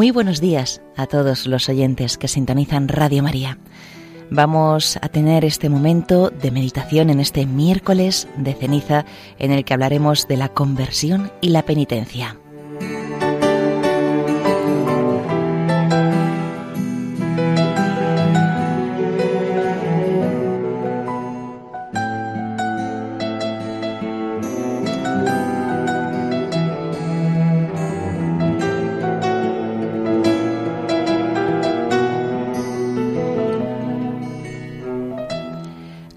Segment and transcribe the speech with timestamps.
[0.00, 3.58] Muy buenos días a todos los oyentes que sintonizan Radio María.
[4.30, 9.04] Vamos a tener este momento de meditación en este miércoles de ceniza
[9.38, 12.39] en el que hablaremos de la conversión y la penitencia.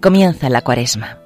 [0.03, 1.19] Comienza la cuaresma,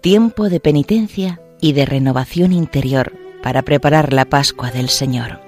[0.00, 5.40] tiempo de penitencia y de renovación interior para preparar la Pascua del Señor.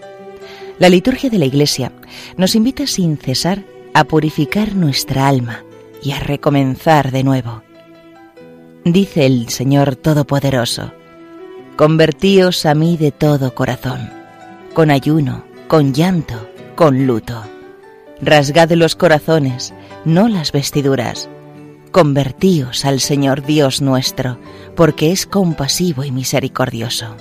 [0.78, 1.90] La liturgia de la Iglesia
[2.36, 5.64] nos invita sin cesar a purificar nuestra alma
[6.02, 7.62] y a recomenzar de nuevo.
[8.84, 10.92] Dice el Señor Todopoderoso,
[11.76, 14.10] Convertíos a mí de todo corazón,
[14.74, 17.42] con ayuno, con llanto, con luto.
[18.20, 19.72] Rasgad los corazones,
[20.04, 21.30] no las vestiduras
[21.96, 24.38] Convertíos al Señor Dios nuestro,
[24.74, 27.16] porque es compasivo y misericordioso.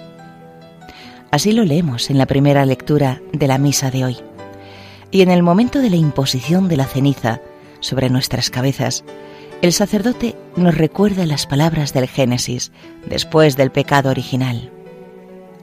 [1.32, 4.18] Así lo leemos en la primera lectura de la misa de hoy.
[5.12, 7.40] Y en el momento de la imposición de la ceniza
[7.80, 9.06] sobre nuestras cabezas,
[9.62, 12.74] el sacerdote nos recuerda las palabras del Génesis
[13.06, 14.74] después del pecado original.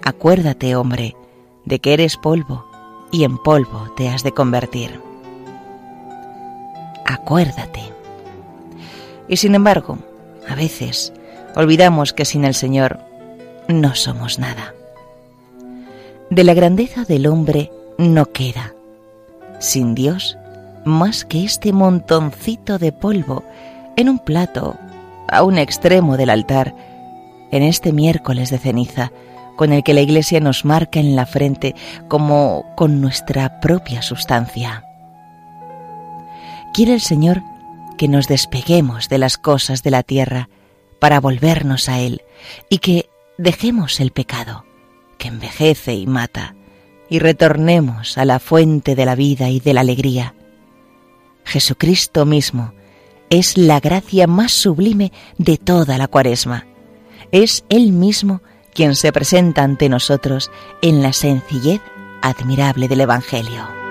[0.03, 1.17] Acuérdate, hombre,
[1.67, 2.65] de que eres polvo
[3.11, 4.99] y en polvo te has de convertir.
[7.05, 8.02] Acuérdate.
[9.29, 9.99] Y sin embargo,
[10.49, 11.13] a veces
[11.55, 12.99] olvidamos que sin el Señor
[13.69, 14.75] no somos nada.
[16.31, 18.75] De la grandeza del hombre no queda,
[19.59, 20.39] sin Dios,
[20.85, 23.45] más que este montoncito de polvo
[23.97, 24.77] en un plato
[25.29, 26.75] a un extremo del altar,
[27.51, 29.13] en este miércoles de ceniza,
[29.57, 31.75] con el que la Iglesia nos marca en la frente
[32.09, 34.85] como con nuestra propia sustancia.
[36.73, 37.43] Quiere el Señor
[37.93, 40.49] que nos despeguemos de las cosas de la tierra
[40.99, 42.23] para volvernos a Él
[42.69, 43.09] y que
[43.39, 44.65] dejemos el pecado,
[45.19, 46.55] que envejece y mata,
[47.09, 50.35] y retornemos a la fuente de la vida y de la alegría.
[51.45, 52.73] Jesucristo mismo
[53.31, 56.67] es la gracia más sublime de toda la cuaresma.
[57.31, 58.43] Es Él mismo
[58.75, 60.51] quien se presenta ante nosotros
[60.83, 61.81] en la sencillez
[62.23, 63.82] admirable del Evangelio.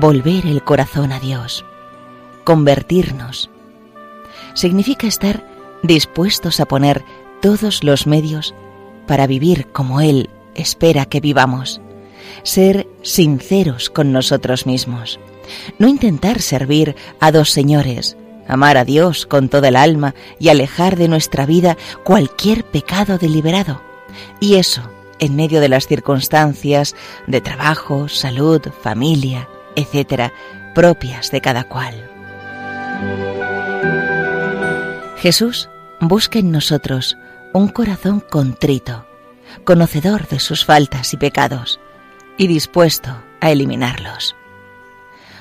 [0.00, 1.64] Volver el corazón a Dios,
[2.44, 3.50] convertirnos.
[4.54, 5.46] Significa estar
[5.82, 7.04] dispuestos a poner
[7.42, 8.54] todos los medios
[9.06, 11.82] para vivir como Él espera que vivamos,
[12.42, 15.20] ser sinceros con nosotros mismos,
[15.78, 18.16] no intentar servir a dos señores,
[18.48, 23.82] amar a Dios con toda el alma y alejar de nuestra vida cualquier pecado deliberado.
[24.40, 24.82] Y eso
[25.18, 26.96] en medio de las circunstancias
[27.26, 29.46] de trabajo, salud, familia,
[29.76, 30.32] etcétera,
[30.74, 31.94] propias de cada cual.
[35.18, 35.68] Jesús
[36.00, 37.16] busca en nosotros
[37.52, 39.06] un corazón contrito,
[39.64, 41.80] conocedor de sus faltas y pecados,
[42.38, 44.34] y dispuesto a eliminarlos.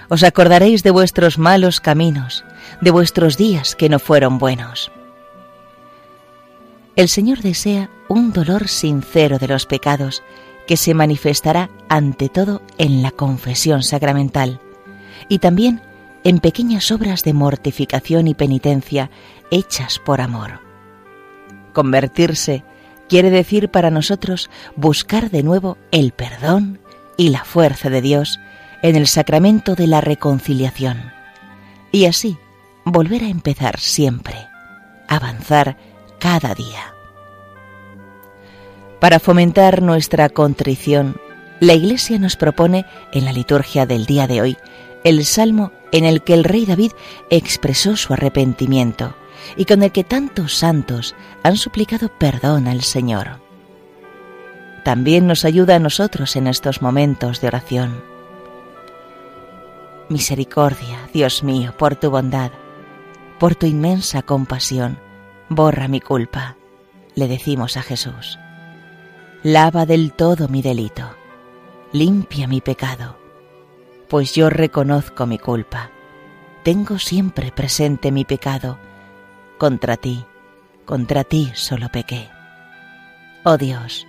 [0.09, 2.43] Os acordaréis de vuestros malos caminos,
[2.81, 4.91] de vuestros días que no fueron buenos.
[6.95, 10.23] El Señor desea un dolor sincero de los pecados
[10.69, 14.61] que se manifestará ante todo en la confesión sacramental
[15.27, 15.81] y también
[16.23, 19.09] en pequeñas obras de mortificación y penitencia
[19.49, 20.59] hechas por amor.
[21.73, 22.63] Convertirse
[23.07, 26.79] quiere decir para nosotros buscar de nuevo el perdón
[27.17, 28.39] y la fuerza de Dios
[28.83, 31.11] en el sacramento de la reconciliación
[31.91, 32.37] y así
[32.85, 34.35] volver a empezar siempre,
[35.07, 35.77] avanzar
[36.19, 36.93] cada día.
[38.99, 41.15] Para fomentar nuestra contrición,
[41.61, 44.57] La Iglesia nos propone en la liturgia del día de hoy
[45.05, 46.91] el salmo en el que el rey David
[47.29, 49.15] expresó su arrepentimiento
[49.55, 53.39] y con el que tantos santos han suplicado perdón al Señor.
[54.83, 58.03] También nos ayuda a nosotros en estos momentos de oración.
[60.09, 62.51] Misericordia, Dios mío, por tu bondad,
[63.39, 64.99] por tu inmensa compasión,
[65.47, 66.57] borra mi culpa,
[67.15, 68.37] le decimos a Jesús.
[69.43, 71.15] Lava del todo mi delito,
[71.93, 73.17] limpia mi pecado,
[74.09, 75.91] pues yo reconozco mi culpa.
[76.63, 78.77] Tengo siempre presente mi pecado.
[79.57, 80.25] Contra ti,
[80.85, 82.27] contra ti solo pequé.
[83.45, 84.05] Oh Dios,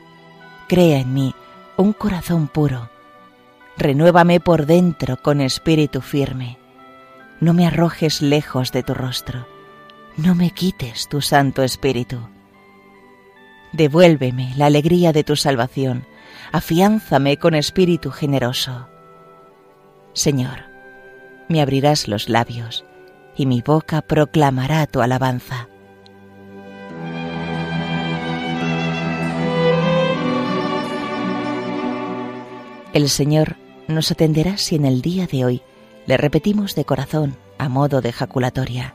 [0.67, 1.33] crea en mí
[1.77, 2.91] un corazón puro.
[3.77, 6.59] Renuévame por dentro con espíritu firme.
[7.39, 9.47] No me arrojes lejos de tu rostro.
[10.17, 12.19] No me quites tu Santo Espíritu.
[13.73, 16.07] Devuélveme la alegría de tu salvación.
[16.53, 18.89] Afiánzame con espíritu generoso.
[20.13, 20.65] Señor,
[21.49, 22.85] me abrirás los labios
[23.37, 25.69] y mi boca proclamará tu alabanza.
[32.93, 33.57] El Señor
[33.87, 35.63] nos atenderá si en el día de hoy
[36.07, 38.95] le repetimos de corazón a modo de jaculatoria.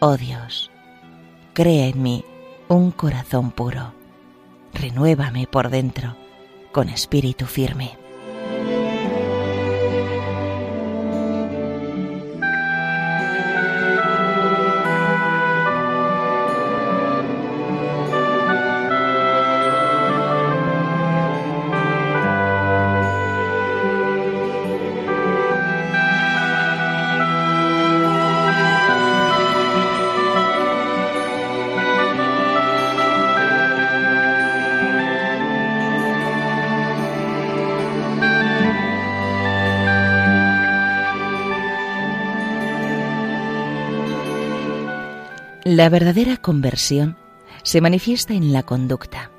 [0.00, 0.72] Oh Dios,
[1.54, 2.24] crea en mí
[2.74, 3.92] un corazón puro,
[4.72, 6.16] renuévame por dentro
[6.72, 8.01] con espíritu firme.
[45.64, 47.16] La verdadera conversión
[47.62, 49.30] se manifiesta en la conducta.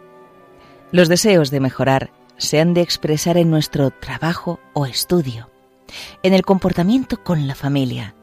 [0.93, 5.49] Los deseos de mejorar se han de expresar en nuestro trabajo o estudio,
[6.23, 8.15] en el comportamiento con la familia,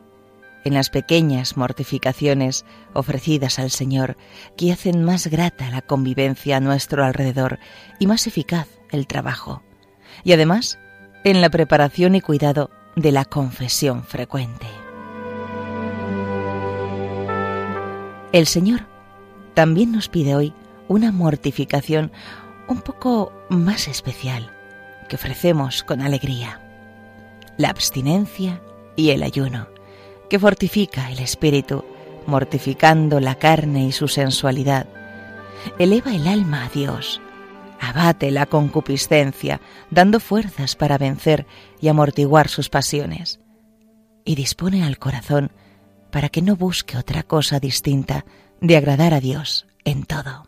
[0.65, 2.65] en las pequeñas mortificaciones
[2.95, 4.17] ofrecidas al Señor
[4.57, 7.59] que hacen más grata la convivencia a nuestro alrededor
[7.99, 9.63] y más eficaz el trabajo,
[10.25, 10.79] y además
[11.23, 14.80] en la preparación y cuidado de la confesión frecuente.
[18.33, 18.87] El Señor
[19.55, 20.53] también nos pide hoy
[20.87, 22.13] una mortificación
[22.69, 24.53] un poco más especial
[25.09, 26.61] que ofrecemos con alegría.
[27.57, 28.63] La abstinencia
[28.95, 29.67] y el ayuno,
[30.29, 31.85] que fortifica el espíritu,
[32.27, 34.87] mortificando la carne y su sensualidad.
[35.81, 37.21] Eleva el alma a Dios,
[37.81, 39.61] abate la concupiscencia,
[39.91, 41.47] dando fuerzas para vencer
[41.81, 43.41] y amortiguar sus pasiones,
[44.25, 45.51] y dispone al corazón
[46.11, 48.25] para que no busque otra cosa distinta
[48.61, 50.47] de agradar a Dios en todo.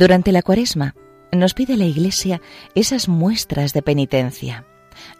[0.00, 0.94] Durante la cuaresma
[1.30, 2.40] nos pide la Iglesia
[2.74, 4.64] esas muestras de penitencia,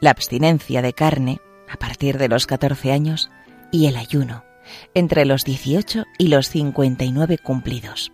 [0.00, 3.30] la abstinencia de carne a partir de los 14 años
[3.70, 4.42] y el ayuno
[4.94, 8.10] entre los 18 y los 59 cumplidos,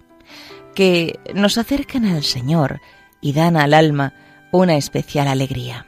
[0.74, 2.80] que nos acercan al Señor
[3.20, 4.14] y dan al alma
[4.50, 5.86] una especial alegría.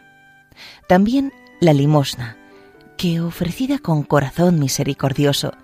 [0.87, 2.37] También la limosna,
[2.97, 5.55] que ofrecida con corazón misericordioso,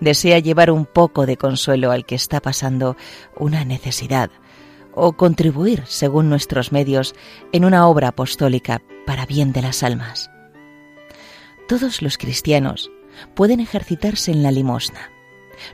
[0.00, 2.96] desea llevar un poco de consuelo al que está pasando
[3.36, 4.30] una necesidad
[4.94, 7.14] o contribuir, según nuestros medios,
[7.52, 10.30] en una obra apostólica para bien de las almas.
[11.68, 12.90] Todos los cristianos
[13.34, 15.10] pueden ejercitarse en la limosna,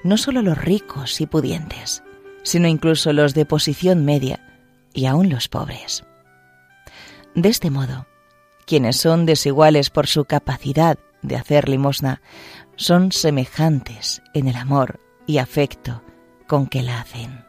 [0.02, 2.02] no solo los ricos y pudientes,
[2.42, 4.40] sino incluso los de posición media
[4.92, 6.04] y aún los pobres.
[7.34, 8.06] De este modo,
[8.66, 12.20] quienes son desiguales por su capacidad de hacer limosna
[12.76, 16.02] son semejantes en el amor y afecto
[16.46, 17.47] con que la hacen.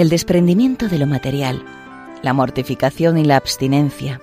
[0.00, 1.62] El desprendimiento de lo material,
[2.22, 4.18] la mortificación y la abstinencia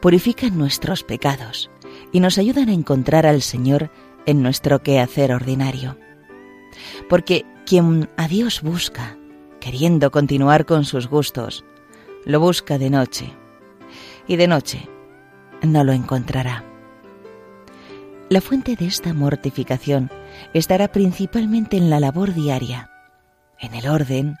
[0.00, 1.68] purifican nuestros pecados
[2.12, 3.90] y nos ayudan a encontrar al Señor
[4.24, 5.98] en nuestro quehacer ordinario.
[7.08, 9.18] Porque quien a Dios busca,
[9.58, 11.64] queriendo continuar con sus gustos,
[12.24, 13.34] lo busca de noche,
[14.28, 14.88] y de noche
[15.60, 16.62] no lo encontrará.
[18.28, 20.08] La fuente de esta mortificación
[20.54, 22.92] estará principalmente en la labor diaria,
[23.58, 24.36] en el orden,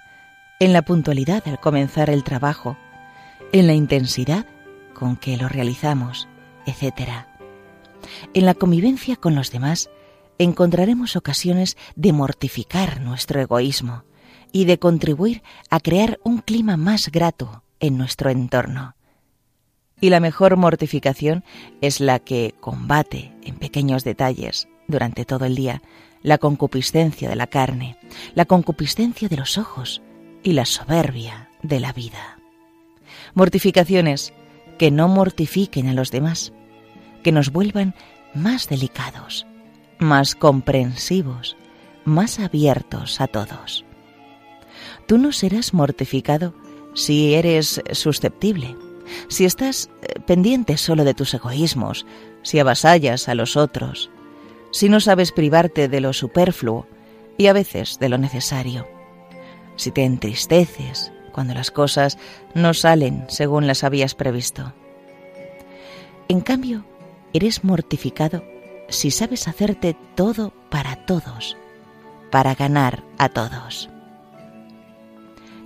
[0.58, 2.76] en la puntualidad al comenzar el trabajo,
[3.52, 4.46] en la intensidad
[4.94, 6.28] con que lo realizamos,
[6.66, 7.26] etc.
[8.32, 9.90] En la convivencia con los demás
[10.38, 14.04] encontraremos ocasiones de mortificar nuestro egoísmo
[14.52, 18.94] y de contribuir a crear un clima más grato en nuestro entorno.
[20.00, 21.44] Y la mejor mortificación
[21.80, 25.82] es la que combate en pequeños detalles durante todo el día
[26.22, 27.98] la concupiscencia de la carne,
[28.34, 30.02] la concupiscencia de los ojos
[30.46, 32.38] y la soberbia de la vida.
[33.34, 34.32] Mortificaciones
[34.78, 36.52] que no mortifiquen a los demás,
[37.24, 37.96] que nos vuelvan
[38.32, 39.44] más delicados,
[39.98, 41.56] más comprensivos,
[42.04, 43.84] más abiertos a todos.
[45.08, 46.54] Tú no serás mortificado
[46.94, 48.76] si eres susceptible,
[49.26, 52.06] si estás eh, pendiente solo de tus egoísmos,
[52.42, 54.10] si avasallas a los otros,
[54.70, 56.86] si no sabes privarte de lo superfluo
[57.36, 58.86] y a veces de lo necesario,
[59.76, 62.18] si te entristeces cuando las cosas
[62.54, 64.72] no salen según las habías previsto.
[66.28, 66.84] En cambio,
[67.32, 68.42] eres mortificado
[68.88, 71.56] si sabes hacerte todo para todos,
[72.30, 73.90] para ganar a todos.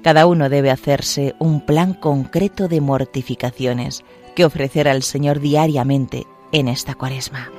[0.03, 4.03] Cada uno debe hacerse un plan concreto de mortificaciones
[4.35, 7.51] que ofrecer al Señor diariamente en esta cuaresma.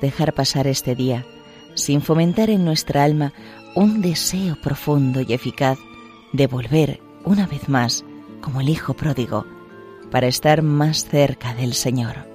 [0.00, 1.24] Dejar pasar este día
[1.74, 3.32] sin fomentar en nuestra alma
[3.74, 5.78] un deseo profundo y eficaz
[6.32, 8.04] de volver una vez más
[8.40, 9.46] como el Hijo pródigo
[10.10, 12.28] para estar más cerca del Señor.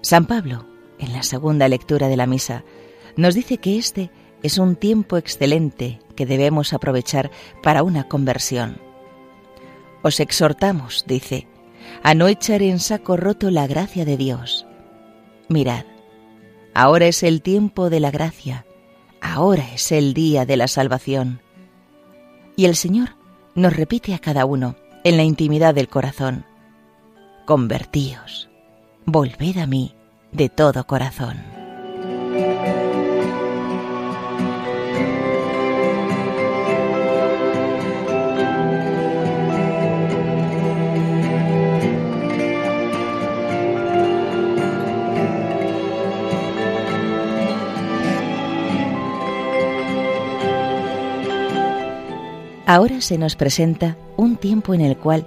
[0.00, 0.66] San Pablo,
[0.98, 2.64] en la segunda lectura de la misa,
[3.16, 4.10] nos dice que este
[4.42, 7.30] es un tiempo excelente que debemos aprovechar
[7.62, 8.80] para una conversión.
[10.02, 11.46] Os exhortamos, dice,
[12.02, 14.68] a no echar en saco roto la gracia de Dios
[15.50, 15.86] Mirad,
[16.78, 18.64] ahora es el tiempo de la gracia,
[19.20, 21.42] ahora es el día de la salvación.
[22.54, 23.16] Y el Señor
[23.56, 26.46] nos repite a cada uno en la intimidad del corazón,
[27.46, 28.48] convertíos,
[29.06, 29.96] volved a mí
[30.30, 31.57] de todo corazón.
[52.68, 55.26] Ahora se nos presenta un tiempo en el cual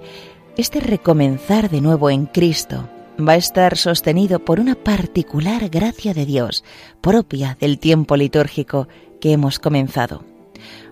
[0.56, 6.24] este recomenzar de nuevo en Cristo va a estar sostenido por una particular gracia de
[6.24, 6.62] Dios
[7.00, 8.86] propia del tiempo litúrgico
[9.20, 10.24] que hemos comenzado.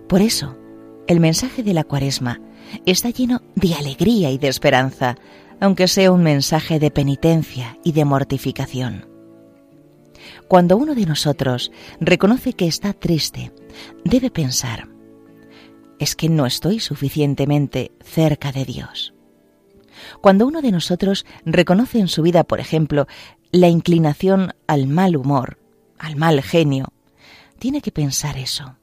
[0.09, 0.57] Por eso,
[1.07, 2.41] el mensaje de la cuaresma
[2.85, 5.15] está lleno de alegría y de esperanza,
[5.61, 9.07] aunque sea un mensaje de penitencia y de mortificación.
[10.49, 13.53] Cuando uno de nosotros reconoce que está triste,
[14.03, 14.89] debe pensar,
[16.01, 19.13] es que no estoy suficientemente cerca de Dios.
[20.19, 23.05] Cuando uno de nosotros reconoce en su vida, por ejemplo,
[23.51, 25.59] la inclinación al mal humor,
[25.99, 26.91] al mal genio,
[27.59, 28.77] tiene que pensar eso.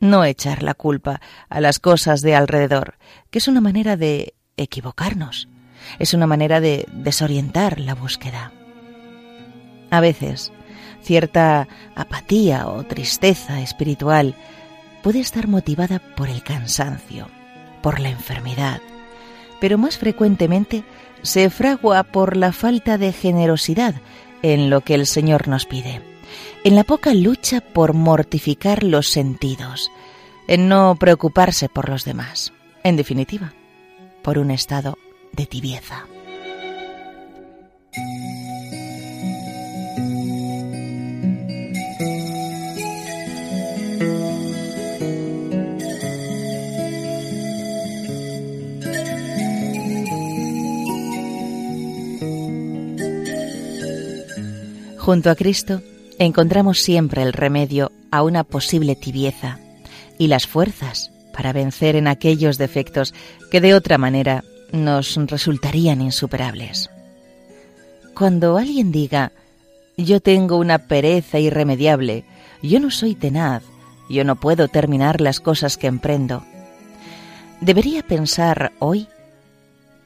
[0.00, 2.98] No echar la culpa a las cosas de alrededor,
[3.30, 5.48] que es una manera de equivocarnos,
[6.00, 8.52] es una manera de desorientar la búsqueda.
[9.90, 10.52] A veces,
[11.00, 14.34] cierta apatía o tristeza espiritual
[15.04, 17.28] puede estar motivada por el cansancio,
[17.82, 18.80] por la enfermedad,
[19.60, 20.82] pero más frecuentemente
[21.20, 23.94] se fragua por la falta de generosidad
[24.42, 26.00] en lo que el Señor nos pide,
[26.64, 29.90] en la poca lucha por mortificar los sentidos,
[30.48, 33.52] en no preocuparse por los demás, en definitiva,
[34.22, 34.96] por un estado
[35.32, 36.06] de tibieza.
[55.04, 55.82] Junto a Cristo
[56.18, 59.58] encontramos siempre el remedio a una posible tibieza
[60.16, 63.12] y las fuerzas para vencer en aquellos defectos
[63.50, 66.88] que de otra manera nos resultarían insuperables.
[68.14, 69.32] Cuando alguien diga,
[69.98, 72.24] yo tengo una pereza irremediable,
[72.62, 73.62] yo no soy tenaz,
[74.08, 76.46] yo no puedo terminar las cosas que emprendo,
[77.60, 79.06] debería pensar hoy,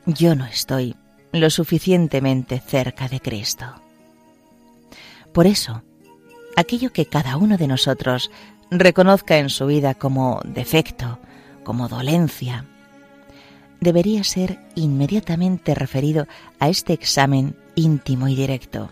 [0.06, 0.96] yo no estoy
[1.30, 3.80] lo suficientemente cerca de Cristo.
[5.38, 5.84] Por eso,
[6.56, 8.28] aquello que cada uno de nosotros
[8.72, 11.20] reconozca en su vida como defecto,
[11.62, 12.64] como dolencia,
[13.80, 16.26] debería ser inmediatamente referido
[16.58, 18.90] a este examen íntimo y directo.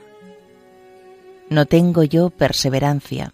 [1.50, 3.32] No tengo yo perseverancia.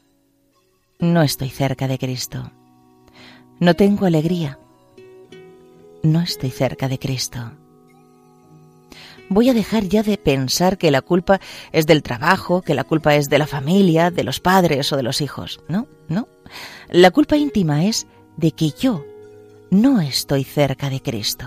[0.99, 2.51] No estoy cerca de Cristo.
[3.61, 4.59] No tengo alegría.
[6.03, 7.53] No estoy cerca de Cristo.
[9.33, 11.41] Voy a dejar ya de pensar que la culpa
[11.73, 15.03] es del trabajo, que la culpa es de la familia, de los padres o de
[15.03, 15.61] los hijos.
[15.69, 16.29] No, no.
[16.91, 19.07] La culpa íntima es de que yo
[19.71, 21.47] no estoy cerca de Cristo.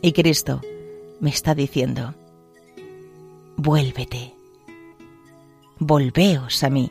[0.00, 0.62] Y Cristo
[1.20, 2.14] me está diciendo,
[3.58, 4.34] vuélvete,
[5.78, 6.90] volveos a mí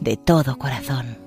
[0.00, 1.21] de todo corazón.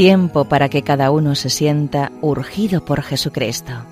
[0.00, 3.84] Tiempo para que cada uno se sienta urgido por Jesucristo,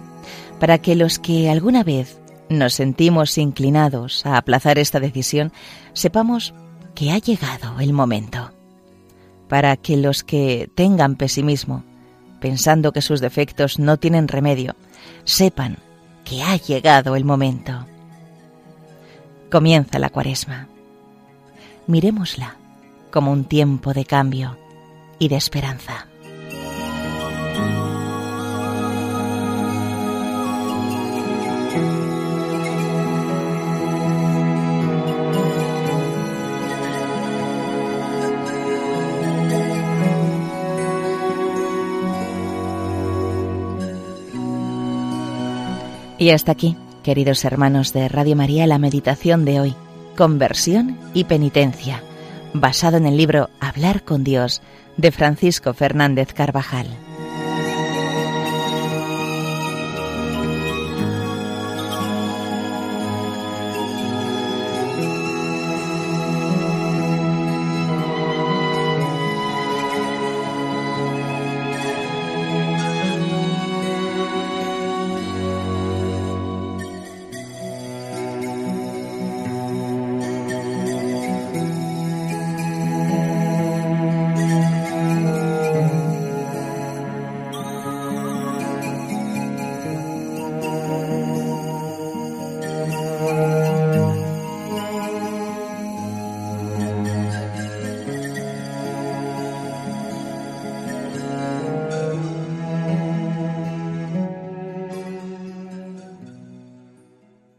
[0.58, 2.18] para que los que alguna vez
[2.48, 5.52] nos sentimos inclinados a aplazar esta decisión,
[5.92, 6.54] sepamos
[6.94, 8.52] que ha llegado el momento,
[9.50, 11.84] para que los que tengan pesimismo,
[12.40, 14.76] pensando que sus defectos no tienen remedio,
[15.24, 15.76] sepan
[16.24, 17.84] que ha llegado el momento.
[19.50, 20.68] Comienza la cuaresma.
[21.86, 22.56] Miremosla
[23.10, 24.56] como un tiempo de cambio
[25.18, 26.08] y de esperanza.
[46.18, 49.74] Y hasta aquí, queridos hermanos de Radio María, la meditación de hoy,
[50.16, 52.02] conversión y penitencia,
[52.54, 54.62] basado en el libro Hablar con Dios
[54.96, 56.86] de Francisco Fernández Carvajal.